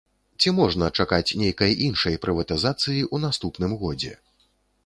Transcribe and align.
Ці 0.43 0.53
можна 0.59 0.87
чакаць 1.03 1.35
нейкай 1.41 1.77
іншай 1.89 2.19
прыватызацыі 2.23 3.05
ў 3.13 3.25
наступным 3.27 3.81
годзе? 3.83 4.13